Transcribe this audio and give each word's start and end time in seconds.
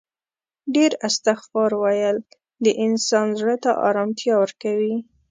ډیر 0.75 0.91
استغفار 1.07 1.71
ویل 1.83 2.17
د 2.63 2.65
انسان 2.85 3.27
زړه 3.39 3.55
ته 3.63 3.71
آرامتیا 3.87 4.33
ورکوي 4.39 4.95